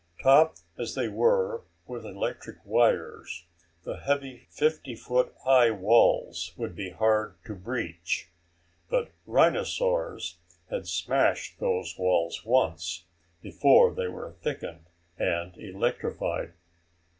[0.19, 3.45] Topped as they were with electric wires,
[3.83, 8.31] the heavy fifty foot high walls would be hard to breach.
[8.89, 10.39] But rhinosaurs
[10.71, 13.05] had smashed those walls once
[13.43, 14.85] before they were thickened
[15.19, 16.53] and electrified.